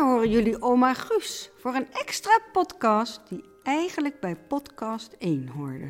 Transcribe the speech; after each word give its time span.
horen 0.00 0.30
jullie 0.30 0.62
oma 0.62 0.94
Guus 0.94 1.50
voor 1.56 1.74
een 1.74 1.92
extra 1.92 2.38
podcast 2.52 3.20
die 3.28 3.44
eigenlijk 3.62 4.20
bij 4.20 4.36
podcast 4.36 5.12
1 5.18 5.48
hoorde. 5.48 5.88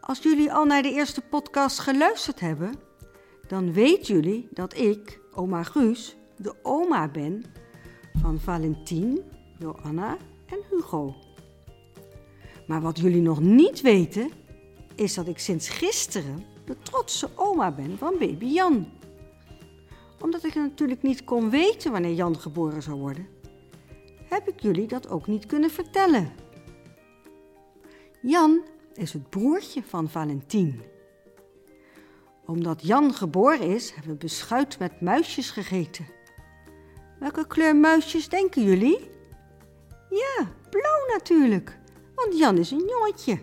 Als 0.00 0.18
jullie 0.18 0.52
al 0.52 0.64
naar 0.64 0.82
de 0.82 0.92
eerste 0.92 1.20
podcast 1.20 1.78
geluisterd 1.78 2.40
hebben, 2.40 2.74
dan 3.46 3.72
weten 3.72 4.14
jullie 4.14 4.48
dat 4.50 4.76
ik, 4.76 5.20
oma 5.34 5.62
Guus, 5.62 6.16
de 6.36 6.54
oma 6.62 7.08
ben 7.08 7.44
van 8.20 8.40
Valentien, 8.40 9.22
Joanna 9.58 10.16
en 10.46 10.58
Hugo. 10.70 11.14
Maar 12.66 12.80
wat 12.80 12.98
jullie 12.98 13.22
nog 13.22 13.40
niet 13.40 13.80
weten, 13.80 14.30
is 14.94 15.14
dat 15.14 15.26
ik 15.26 15.38
sinds 15.38 15.68
gisteren 15.68 16.44
de 16.64 16.76
trotse 16.82 17.28
oma 17.34 17.72
ben 17.72 17.98
van 17.98 18.14
baby 18.18 18.46
Jan. 18.46 18.99
Omdat 20.20 20.44
ik 20.44 20.54
natuurlijk 20.54 21.02
niet 21.02 21.24
kon 21.24 21.50
weten 21.50 21.92
wanneer 21.92 22.14
Jan 22.14 22.40
geboren 22.40 22.82
zou 22.82 22.98
worden, 22.98 23.28
heb 24.28 24.48
ik 24.48 24.60
jullie 24.60 24.86
dat 24.86 25.08
ook 25.08 25.26
niet 25.26 25.46
kunnen 25.46 25.70
vertellen. 25.70 26.32
Jan 28.22 28.60
is 28.94 29.12
het 29.12 29.30
broertje 29.30 29.82
van 29.82 30.08
Valentien. 30.08 30.82
Omdat 32.46 32.86
Jan 32.86 33.14
geboren 33.14 33.60
is, 33.66 33.90
hebben 33.90 34.12
we 34.12 34.18
beschuit 34.18 34.78
met 34.78 35.00
muisjes 35.00 35.50
gegeten. 35.50 36.06
Welke 37.18 37.46
kleur 37.46 37.76
muisjes 37.76 38.28
denken 38.28 38.62
jullie? 38.62 39.10
Ja, 40.10 40.52
blauw 40.70 41.06
natuurlijk, 41.16 41.78
want 42.14 42.38
Jan 42.38 42.58
is 42.58 42.70
een 42.70 42.88
jongetje. 42.88 43.40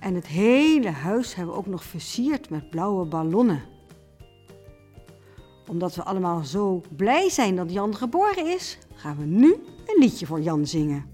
En 0.00 0.14
het 0.14 0.26
hele 0.26 0.90
huis 0.90 1.34
hebben 1.34 1.54
we 1.54 1.60
ook 1.60 1.66
nog 1.66 1.84
versierd 1.84 2.50
met 2.50 2.70
blauwe 2.70 3.04
ballonnen. 3.04 3.77
Omdat 5.68 5.94
we 5.94 6.02
allemaal 6.02 6.44
zo 6.44 6.82
blij 6.96 7.30
zijn 7.30 7.56
dat 7.56 7.72
Jan 7.72 7.96
geboren 7.96 8.46
is, 8.54 8.78
gaan 8.94 9.16
we 9.18 9.24
nu 9.24 9.52
een 9.86 9.98
liedje 9.98 10.26
voor 10.26 10.40
Jan 10.40 10.66
zingen. 10.66 11.04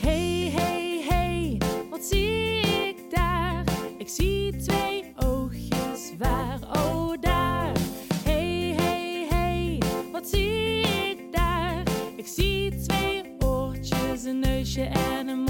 Hey, 0.00 0.50
hey, 0.54 1.04
hey, 1.08 1.58
wat 1.90 2.02
zie 2.04 2.60
ik 2.60 3.10
daar? 3.10 3.64
Ik 3.98 4.08
zie 4.08 4.56
twee 4.56 5.12
oogjes 5.16 6.12
waar, 6.18 6.58
oh 6.72 7.12
daar. 7.20 7.72
Hey, 8.24 8.74
hey, 8.76 9.26
hey, 9.28 9.82
wat 10.12 10.28
zie 10.28 10.80
ik 10.80 11.32
daar? 11.32 11.82
Ik 12.16 12.26
zie 12.26 12.76
twee 12.76 13.36
oortjes, 13.38 14.24
een 14.24 14.38
neusje 14.38 14.82
en 14.82 15.28
een 15.28 15.41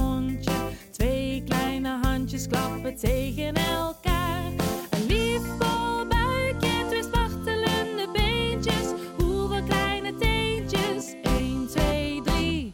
klappen 2.46 2.96
tegen 2.96 3.54
elkaar. 3.54 4.44
Een 4.90 5.06
liefbol 5.06 6.06
buikje, 6.06 6.86
twee 6.88 7.02
spartelende 7.02 8.08
beentjes. 8.12 8.86
Hoeveel 9.18 9.62
kleine 9.62 10.14
teentjes? 10.14 11.14
1, 11.22 11.66
2, 11.66 12.20
3, 12.24 12.72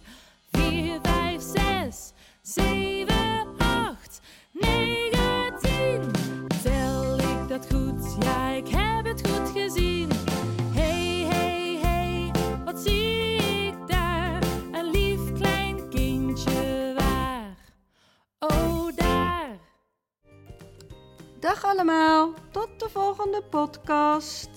4, 0.53 0.99
5, 1.03 1.43
6, 1.43 2.13
7, 2.43 3.07
8, 3.59 4.21
9, 4.53 5.59
10. 5.61 6.01
Tel 6.63 7.19
ik 7.19 7.49
dat 7.49 7.67
goed? 7.73 8.25
Ja, 8.25 8.49
ik 8.49 8.69
heb 8.69 8.88
Dag 21.41 21.65
allemaal, 21.65 22.33
tot 22.51 22.69
de 22.77 22.89
volgende 22.89 23.43
podcast. 23.51 24.51